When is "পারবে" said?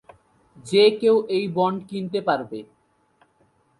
2.21-2.59